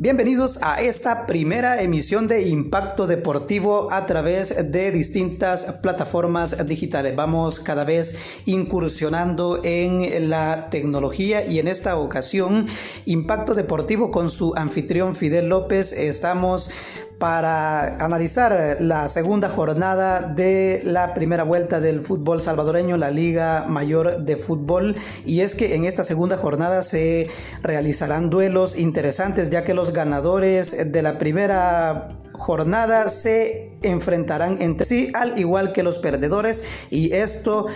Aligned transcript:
Bienvenidos 0.00 0.60
a 0.62 0.80
esta 0.80 1.26
primera 1.26 1.82
emisión 1.82 2.28
de 2.28 2.46
Impacto 2.46 3.08
Deportivo 3.08 3.90
a 3.90 4.06
través 4.06 4.70
de 4.70 4.92
distintas 4.92 5.72
plataformas 5.82 6.68
digitales. 6.68 7.16
Vamos 7.16 7.58
cada 7.58 7.82
vez 7.82 8.16
incursionando 8.46 9.60
en 9.64 10.30
la 10.30 10.70
tecnología 10.70 11.44
y 11.44 11.58
en 11.58 11.66
esta 11.66 11.96
ocasión 11.96 12.68
Impacto 13.06 13.56
Deportivo 13.56 14.12
con 14.12 14.30
su 14.30 14.54
anfitrión 14.54 15.16
Fidel 15.16 15.48
López. 15.48 15.92
Estamos 15.92 16.70
para 17.18 17.96
analizar 17.96 18.76
la 18.80 19.08
segunda 19.08 19.48
jornada 19.48 20.20
de 20.20 20.82
la 20.84 21.14
primera 21.14 21.42
vuelta 21.42 21.80
del 21.80 22.00
fútbol 22.00 22.40
salvadoreño, 22.40 22.96
la 22.96 23.10
Liga 23.10 23.64
Mayor 23.68 24.20
de 24.20 24.36
Fútbol. 24.36 24.94
Y 25.26 25.40
es 25.40 25.54
que 25.54 25.74
en 25.74 25.84
esta 25.84 26.04
segunda 26.04 26.36
jornada 26.36 26.82
se 26.82 27.28
realizarán 27.62 28.30
duelos 28.30 28.78
interesantes, 28.78 29.50
ya 29.50 29.64
que 29.64 29.74
los 29.74 29.92
ganadores 29.92 30.92
de 30.92 31.02
la 31.02 31.18
primera 31.18 32.16
jornada 32.32 33.08
se 33.08 33.72
enfrentarán 33.82 34.62
entre 34.62 34.86
sí, 34.86 35.10
al 35.14 35.38
igual 35.38 35.72
que 35.72 35.82
los 35.82 35.98
perdedores. 35.98 36.64
Y 36.90 37.12
esto 37.14 37.66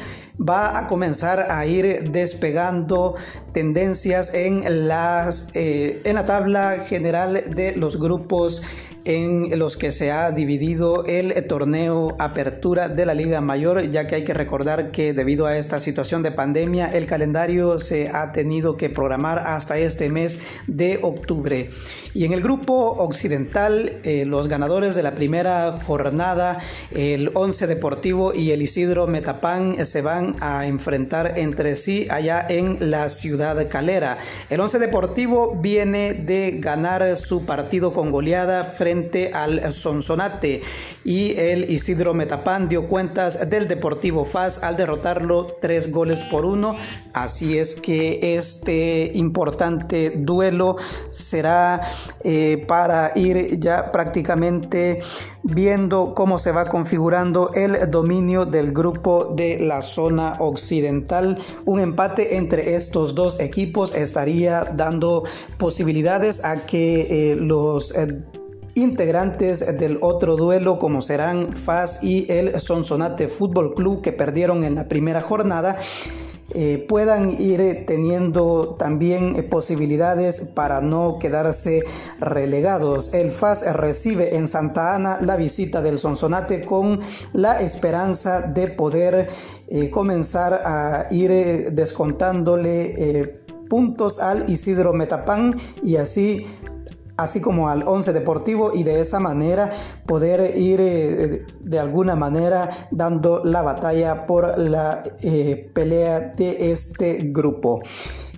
va 0.41 0.79
a 0.79 0.87
comenzar 0.87 1.51
a 1.51 1.67
ir 1.67 2.11
despegando 2.11 3.17
tendencias 3.53 4.35
en, 4.35 4.89
las, 4.89 5.51
eh, 5.55 6.01
en 6.05 6.15
la 6.15 6.25
tabla 6.25 6.85
general 6.87 7.43
de 7.55 7.77
los 7.77 7.99
grupos 7.99 8.63
en 9.05 9.59
los 9.59 9.77
que 9.77 9.91
se 9.91 10.13
ha 10.13 10.31
dividido 10.31 11.05
el 11.07 11.33
torneo 11.47 12.15
apertura 12.19 12.89
de 12.89 13.05
la 13.05 13.15
Liga 13.15 13.41
Mayor, 13.41 13.91
ya 13.91 14.07
que 14.07 14.17
hay 14.17 14.25
que 14.25 14.35
recordar 14.35 14.91
que 14.93 15.13
debido 15.13 15.47
a 15.47 15.57
esta 15.57 15.81
situación 15.81 16.23
de 16.23 16.31
pandemia 16.31 16.87
el 16.93 17.07
calendario 17.07 17.79
se 17.79 18.09
ha 18.09 18.33
tenido 18.33 18.77
que 18.77 18.91
programar 18.91 19.41
hasta 19.41 19.79
este 19.79 20.09
mes 20.09 20.41
de 20.67 21.01
octubre. 21.03 21.71
Y 22.15 22.27
en 22.27 22.33
el 22.35 22.43
grupo 22.43 22.75
occidental, 22.99 23.91
eh, 24.05 24.27
los 24.27 24.47
ganadores 24.47 24.95
de 24.95 25.03
la 25.03 25.13
primera 25.13 25.81
jornada, 25.87 26.61
el 26.91 27.31
Once 27.33 27.67
Deportivo 27.67 28.35
y 28.35 28.51
el 28.51 28.61
Isidro 28.61 29.07
Metapán, 29.07 29.77
eh, 29.79 29.87
se 29.87 30.03
van 30.03 30.37
a 30.41 30.67
enfrentar 30.67 31.39
entre 31.39 31.75
sí 31.75 32.07
allá 32.11 32.45
en 32.47 32.91
la 32.91 33.09
ciudad 33.09 33.67
calera. 33.69 34.19
El 34.51 34.61
Once 34.61 34.79
Deportivo 34.79 35.57
viene 35.57 36.13
de 36.13 36.59
ganar 36.61 37.17
su 37.17 37.47
partido 37.47 37.95
con 37.95 38.11
goleada 38.11 38.65
frente 38.65 38.92
al 39.33 39.73
Sonsonate 39.73 40.63
y 41.05 41.35
el 41.37 41.71
Isidro 41.71 42.15
Metapán 42.15 42.69
dio 42.69 42.87
cuentas 42.87 43.49
del 43.49 43.69
Deportivo 43.69 44.25
Faz 44.25 44.63
al 44.63 44.77
derrotarlo 44.77 45.57
tres 45.61 45.91
goles 45.91 46.21
por 46.25 46.45
uno. 46.45 46.77
Así 47.13 47.59
es 47.59 47.77
que 47.77 48.37
este 48.37 49.11
importante 49.15 50.11
duelo 50.11 50.77
será 51.11 51.81
eh, 52.23 52.65
para 52.69 53.13
ir 53.15 53.59
ya 53.59 53.91
prácticamente 53.93 55.01
viendo 55.43 56.15
cómo 56.15 56.39
se 56.39 56.53
va 56.53 56.67
configurando 56.67 57.51
el 57.55 57.91
dominio 57.91 58.45
del 58.45 58.73
grupo 58.73 59.35
de 59.37 59.59
la 59.61 59.83
zona 59.83 60.37
occidental. 60.39 61.39
Un 61.65 61.81
empate 61.81 62.37
entre 62.37 62.77
estos 62.77 63.15
dos 63.15 63.41
equipos 63.41 63.95
estaría 63.95 64.65
dando 64.65 65.25
posibilidades 65.59 66.45
a 66.45 66.65
que 66.65 67.33
eh, 67.33 67.37
los... 67.37 67.97
Eh, 67.97 68.23
integrantes 68.75 69.79
del 69.79 69.99
otro 70.01 70.37
duelo 70.37 70.79
como 70.79 71.03
serán 71.03 71.55
FAS 71.55 72.03
y 72.03 72.31
el 72.31 72.61
Sonsonate 72.61 73.29
Fútbol 73.29 73.75
Club 73.75 74.03
que 74.03 74.13
perdieron 74.13 74.65
en 74.65 74.75
la 74.75 74.89
primera 74.89 75.21
jornada 75.21 75.79
eh, 76.55 76.85
puedan 76.87 77.31
ir 77.31 77.87
teniendo 77.87 78.75
también 78.79 79.37
eh, 79.37 79.43
posibilidades 79.43 80.53
para 80.55 80.83
no 80.83 81.19
quedarse 81.19 81.83
relegados. 82.21 83.15
El 83.15 83.31
FAS 83.31 83.65
recibe 83.75 84.37
en 84.37 84.47
Santa 84.47 84.95
Ana 84.95 85.19
la 85.23 85.37
visita 85.37 85.81
del 85.81 85.99
Sonsonate 85.99 86.67
con 86.67 87.01
la 87.33 87.59
esperanza 87.61 88.43
de 88.43 88.69
poder 88.69 89.29
eh, 89.69 89.89
comenzar 89.89 90.61
a 90.67 91.07
ir 91.11 91.73
descontándole 91.73 93.41
puntos 93.71 94.19
al 94.19 94.51
Isidro 94.51 94.93
Metapán 94.93 95.57
y 95.83 95.97
así 95.97 96.47
así 97.17 97.41
como 97.41 97.69
al 97.69 97.85
11 97.87 98.13
Deportivo 98.13 98.73
y 98.75 98.83
de 98.83 99.01
esa 99.01 99.21
manera 99.21 99.71
poder 100.07 100.57
ir 100.57 100.81
eh, 100.81 101.47
de 101.61 101.79
alguna 101.79 102.17
manera 102.17 102.69
dando 102.91 103.43
la 103.45 103.63
batalla 103.63 104.27
por 104.27 104.59
la 104.59 105.03
eh, 105.23 105.71
pelea 105.75 106.21
de 106.21 106.73
este 106.73 107.19
grupo. 107.25 107.83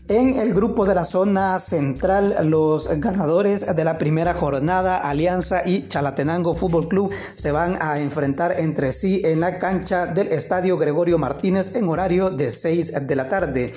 En 0.07 0.39
el 0.39 0.53
grupo 0.53 0.85
de 0.85 0.95
la 0.95 1.07
zona 1.07 1.59
central, 1.59 2.37
los 2.51 3.01
ganadores 3.01 3.75
de 3.75 3.85
la 3.85 3.97
primera 3.97 4.35
jornada, 4.35 4.99
Alianza 4.99 5.67
y 5.67 5.89
Chalatenango 5.89 6.55
Fútbol 6.55 6.89
Club, 6.89 7.11
se 7.35 7.53
van 7.53 7.79
a 7.81 7.99
enfrentar 7.99 8.61
entre 8.61 8.93
sí 8.93 9.23
en 9.25 9.41
la 9.41 9.59
cancha 9.59 10.05
del 10.05 10.29
Estadio 10.29 10.77
Gregorio 10.77 11.17
Martínez 11.17 11.75
en 11.75 11.89
horario 11.89 12.29
de 12.29 12.51
6 12.51 13.07
de 13.07 13.17
la 13.17 13.31
tarde. 13.31 13.73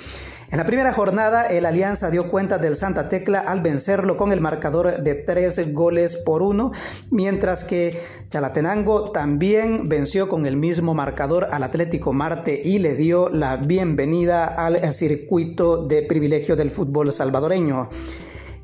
En 0.50 0.56
la 0.56 0.64
primera 0.64 0.94
jornada, 0.94 1.44
el 1.44 1.66
Alianza 1.66 2.10
dio 2.10 2.28
cuenta 2.28 2.56
del 2.56 2.74
Santa 2.74 3.10
Tecla 3.10 3.40
al 3.40 3.60
vencerlo 3.60 4.16
con 4.16 4.32
el 4.32 4.40
marcador 4.40 5.02
de 5.02 5.14
tres 5.14 5.74
goles 5.74 6.16
por 6.16 6.40
uno, 6.40 6.72
mientras 7.10 7.64
que 7.64 8.00
Chalatenango 8.30 9.10
también 9.10 9.90
venció 9.90 10.26
con 10.26 10.46
el 10.46 10.56
mismo 10.56 10.94
marcador 10.94 11.48
al 11.50 11.64
Atlético 11.64 12.14
Marte 12.14 12.58
y 12.64 12.78
le 12.78 12.94
dio 12.94 13.28
la 13.28 13.58
bienvenida 13.58 14.46
al 14.46 14.90
circuito 14.94 15.84
de 15.86 16.00
privilegio 16.02 16.56
del 16.56 16.70
fútbol 16.70 17.12
salvadoreño. 17.12 17.90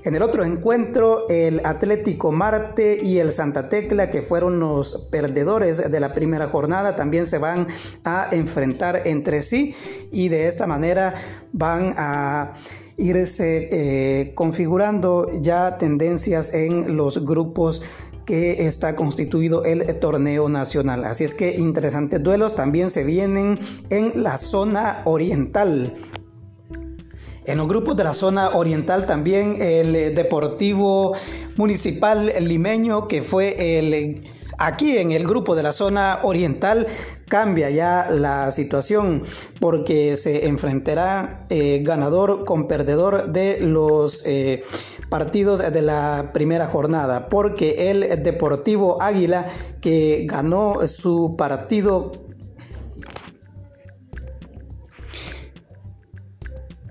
En 0.05 0.15
el 0.15 0.23
otro 0.23 0.45
encuentro, 0.45 1.27
el 1.31 1.63
Atlético 1.65 2.31
Marte 2.31 2.99
y 3.03 3.21
el 3.21 3.33
Santa 3.33 3.71
Tecla, 3.71 4.11
que 4.11 4.21
fueron 4.21 4.61
los 4.61 5.09
perdedores 5.11 5.91
de 5.91 5.99
la 5.99 6.13
primera 6.13 6.47
jornada, 6.47 6.95
también 6.95 7.27
se 7.27 7.39
van 7.39 7.67
a 8.05 8.29
enfrentar 8.31 9.03
entre 9.07 9.41
sí 9.41 9.75
y 10.13 10.29
de 10.29 10.49
esta 10.49 10.67
manera 10.67 11.15
van 11.55 11.95
a 11.97 12.53
irse 12.99 13.69
eh, 13.73 14.33
configurando 14.35 15.31
ya 15.41 15.79
tendencias 15.79 16.53
en 16.53 16.99
los 16.99 17.25
grupos 17.25 17.83
que 18.27 18.67
está 18.67 18.97
constituido 18.97 19.65
el 19.65 19.99
torneo 20.01 20.51
nacional. 20.51 21.05
Así 21.07 21.25
es 21.25 21.33
que 21.33 21.57
interesantes 21.57 22.23
duelos 22.23 22.55
también 22.55 22.91
se 22.91 23.05
vienen 23.05 23.59
en 23.89 24.23
la 24.23 24.37
zona 24.37 25.01
oriental. 25.05 25.95
En 27.47 27.59
los 27.59 27.69
grupos 27.69 27.97
de 27.97 28.05
la 28.05 28.15
zona 28.15 28.51
oriental 28.51 29.07
también 29.07 29.61
el 29.61 30.15
Deportivo 30.15 31.15
Municipal 31.57 32.33
Limeño, 32.41 33.07
que 33.07 33.21
fue 33.21 33.79
el 33.79 34.23
aquí 34.59 34.97
en 34.97 35.13
el 35.13 35.27
grupo 35.27 35.55
de 35.55 35.63
la 35.63 35.73
zona 35.73 36.21
oriental, 36.23 36.87
cambia 37.29 37.69
ya 37.71 38.07
la 38.11 38.51
situación 38.51 39.25
porque 39.61 40.17
se 40.17 40.47
enfrentará 40.47 41.47
eh, 41.51 41.81
ganador 41.83 42.45
con 42.45 42.67
perdedor 42.67 43.33
de 43.33 43.61
los 43.61 44.27
eh, 44.27 44.63
partidos 45.11 45.61
de 45.61 45.83
la 45.83 46.31
primera 46.33 46.67
jornada, 46.67 47.29
porque 47.29 47.91
el 47.91 48.23
Deportivo 48.23 49.03
Águila 49.03 49.47
que 49.81 50.25
ganó 50.27 50.87
su 50.87 51.35
partido 51.37 52.24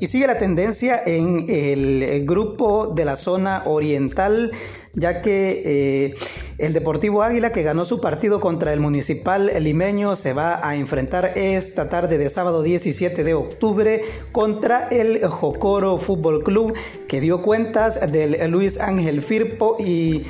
Y 0.04 0.08
sigue 0.08 0.28
la 0.28 0.38
tendencia 0.38 1.02
en 1.06 1.46
el 1.48 2.26
grupo 2.26 2.88
de 2.88 3.06
la 3.06 3.16
zona 3.16 3.64
oriental, 3.64 4.52
ya 4.92 5.22
que 5.22 5.62
eh, 5.64 6.16
el 6.58 6.74
Deportivo 6.74 7.24
Águila, 7.24 7.54
que 7.54 7.64
ganó 7.64 7.86
su 7.86 8.02
partido 8.02 8.42
contra 8.42 8.74
el 8.74 8.82
Municipal 8.82 9.50
Limeño, 9.64 10.18
se 10.18 10.34
va 10.34 10.60
a 10.68 10.76
enfrentar 10.76 11.32
esta 11.38 11.88
tarde 11.88 12.18
de 12.18 12.30
sábado 12.30 12.64
17 12.64 13.24
de 13.24 13.34
octubre 13.34 14.02
contra 14.34 14.90
el 14.90 15.26
Jocoro 15.26 15.98
Fútbol 15.98 16.44
Club, 16.44 16.74
que 17.08 17.22
dio 17.22 17.42
cuentas 17.42 18.12
del 18.12 18.52
Luis 18.52 18.82
Ángel 18.82 19.22
Firpo 19.22 19.78
y 19.80 20.24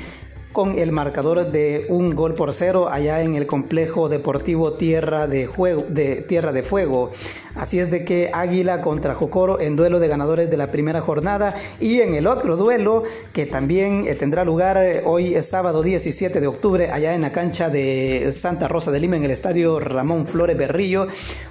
con 0.54 0.78
el 0.78 0.92
marcador 0.92 1.50
de 1.50 1.84
un 1.88 2.14
gol 2.14 2.34
por 2.34 2.52
cero 2.54 2.88
allá 2.88 3.22
en 3.22 3.34
el 3.34 3.44
complejo 3.44 4.08
deportivo 4.08 4.74
Tierra 4.74 5.26
de, 5.26 5.50
de, 5.88 6.22
Tierra 6.22 6.52
de 6.52 6.62
Fuego. 6.62 7.10
Así 7.56 7.80
es 7.80 7.90
de 7.90 8.04
que 8.04 8.30
Águila 8.32 8.80
contra 8.80 9.16
Jocoro 9.16 9.60
en 9.60 9.74
duelo 9.74 9.98
de 9.98 10.06
ganadores 10.06 10.50
de 10.50 10.56
la 10.56 10.70
primera 10.70 11.00
jornada 11.00 11.56
y 11.80 12.00
en 12.00 12.14
el 12.14 12.28
otro 12.28 12.56
duelo 12.56 13.02
que 13.32 13.46
también 13.46 14.04
eh, 14.06 14.14
tendrá 14.14 14.44
lugar 14.44 14.76
eh, 14.76 15.02
hoy 15.04 15.34
es 15.34 15.50
sábado 15.50 15.82
17 15.82 16.40
de 16.40 16.46
octubre 16.46 16.88
allá 16.90 17.14
en 17.14 17.22
la 17.22 17.32
cancha 17.32 17.68
de 17.68 18.30
Santa 18.32 18.68
Rosa 18.68 18.92
de 18.92 19.00
Lima 19.00 19.16
en 19.16 19.24
el 19.24 19.32
estadio 19.32 19.80
Ramón 19.80 20.24
Flores 20.24 20.56
Berrillo, 20.56 21.08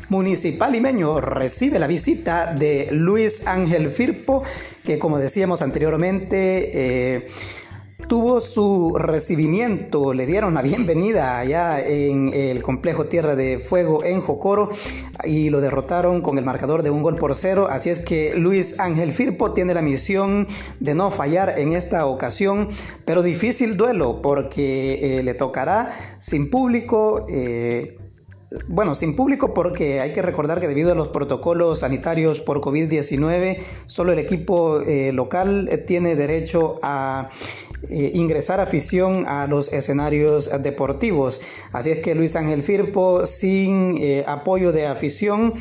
Municipal 0.08 0.72
Limeño 0.72 1.20
recibe 1.20 1.78
la 1.78 1.88
visita 1.88 2.54
de 2.54 2.88
Luis 2.92 3.48
Ángel 3.48 3.90
Firpo 3.90 4.44
que 4.86 4.98
como 4.98 5.20
decíamos 5.20 5.62
anteriormente 5.62 6.72
eh, 6.74 7.28
tuvo 8.08 8.42
su 8.42 8.96
recibimiento, 8.98 10.14
le 10.14 10.26
dieron 10.26 10.54
la 10.54 10.62
bienvenida 10.62 11.40
allá 11.40 11.82
en 11.82 12.32
el 12.34 12.62
complejo 12.62 13.06
Tierra 13.06 13.36
de 13.36 13.60
Fuego 13.60 14.04
en 14.04 14.22
Jocoro 14.22 14.70
y 15.24 15.50
lo 15.50 15.62
derrotaron 15.62 16.22
con 16.22 16.38
el 16.38 16.46
marcador 16.46 16.84
de 16.84 16.90
un 16.90 17.02
gol 17.02 17.18
por 17.18 17.36
cero. 17.36 17.68
Así 17.70 17.90
es 17.90 18.00
que 18.00 18.36
Luis 18.36 18.80
Ángel 18.80 19.12
Firpo 19.12 19.54
tiene 19.54 19.74
la 19.74 19.82
misión 19.82 20.48
de 20.80 20.96
no 20.96 21.12
fallar 21.12 21.58
en 21.58 21.74
esta 21.74 22.06
ocasión, 22.06 22.70
pero 23.06 23.24
difícil 23.24 23.78
duelo 23.78 24.22
porque 24.22 25.20
eh, 25.20 25.24
le 25.24 25.34
tocará 25.34 25.92
sin 26.18 26.50
público. 26.50 27.26
Eh, 27.30 27.98
bueno, 28.68 28.96
sin 28.96 29.16
público 29.16 29.54
porque 29.54 30.00
hay 30.00 30.14
que 30.14 30.22
recordar 30.22 30.60
que 30.60 30.68
debido 30.68 30.92
a 30.92 30.96
los 30.96 31.10
protocolos 31.10 31.80
sanitarios 31.80 32.40
por 32.40 32.62
COVID-19, 32.62 33.58
solo 33.86 34.12
el 34.14 34.20
equipo 34.20 34.82
eh, 34.82 35.12
local 35.12 35.68
eh, 35.72 35.78
tiene 35.78 36.16
derecho 36.16 36.80
a 36.84 37.30
eh, 37.90 38.12
ingresar 38.14 38.60
afición 38.60 39.26
a 39.28 39.48
los 39.48 39.74
escenarios 39.74 40.50
deportivos. 40.62 41.42
Así 41.72 41.92
es 41.92 42.00
que 42.00 42.16
Luis 42.16 42.36
Ángel 42.36 42.64
Firpo, 42.64 43.26
sin 43.26 44.00
apoyo 44.28 44.72
de 44.72 44.88
afición, 44.88 45.54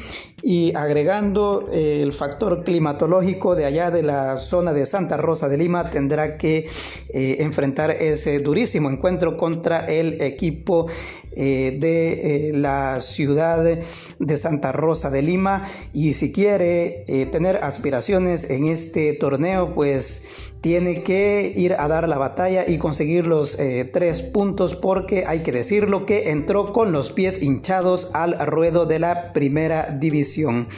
y 0.43 0.75
agregando 0.75 1.69
el 1.73 2.13
factor 2.13 2.65
climatológico 2.65 3.55
de 3.55 3.65
allá 3.65 3.91
de 3.91 4.03
la 4.03 4.37
zona 4.37 4.73
de 4.73 4.87
Santa 4.87 5.17
Rosa 5.17 5.49
de 5.49 5.57
Lima 5.57 5.91
tendrá 5.91 6.37
que 6.37 6.69
enfrentar 7.13 7.91
ese 7.91 8.41
durísimo 8.41 8.91
encuentro 8.91 9.37
contra 9.37 9.87
el 9.87 10.21
equipo 10.21 10.89
eh, 11.35 11.79
de 11.81 12.49
eh, 12.49 12.53
la 12.53 13.01
ciudad 13.01 13.65
de 13.65 14.37
Santa 14.37 14.71
Rosa 14.71 15.11
de 15.11 15.23
Lima. 15.23 15.67
Y 15.95 16.13
si 16.13 16.31
quiere 16.31 17.05
eh, 17.09 17.27
tener 17.27 17.57
aspiraciones 17.63 18.51
en 18.51 18.67
este 18.67 19.15
torneo 19.15 19.75
pues 19.75 20.27
tiene 20.63 21.03
que 21.03 21.53
ir 21.55 21.75
a 21.75 21.87
dar 21.89 22.09
la 22.09 22.17
batalla 22.17 22.65
y 22.67 22.79
conseguir 22.79 23.27
los 23.27 23.59
tres 23.93 24.23
puntos 24.23 24.75
porque 24.75 25.25
hay 25.27 25.41
que 25.41 25.53
decirlo 25.53 26.07
que 26.07 26.31
entró 26.31 26.73
con 26.73 26.93
los 26.93 27.13
pies 27.13 27.43
hinchados 27.43 28.15
al 28.15 28.39
ruedo 28.47 28.87
de 28.87 28.99
la 28.99 29.35
primera 29.35 29.87
división. 30.01 30.69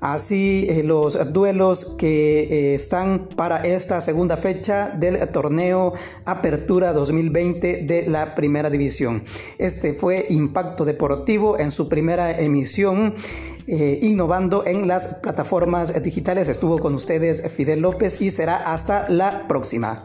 Así 0.00 0.66
eh, 0.68 0.82
los 0.82 1.32
duelos 1.32 1.96
que 1.98 2.42
eh, 2.42 2.74
están 2.74 3.28
para 3.34 3.66
esta 3.66 4.00
segunda 4.00 4.36
fecha 4.36 4.90
del 4.90 5.18
torneo 5.28 5.94
Apertura 6.26 6.92
2020 6.92 7.84
de 7.84 8.06
la 8.06 8.34
Primera 8.34 8.68
División. 8.68 9.24
Este 9.58 9.94
fue 9.94 10.26
Impacto 10.28 10.84
Deportivo 10.84 11.58
en 11.58 11.70
su 11.70 11.88
primera 11.88 12.38
emisión. 12.38 13.14
Eh, 13.68 13.98
innovando 14.02 14.64
en 14.64 14.86
las 14.86 15.18
plataformas 15.22 16.00
digitales. 16.00 16.48
Estuvo 16.48 16.78
con 16.78 16.94
ustedes 16.94 17.50
Fidel 17.50 17.80
López 17.80 18.20
y 18.20 18.30
será 18.30 18.56
hasta 18.56 19.08
la 19.08 19.48
próxima. 19.48 20.04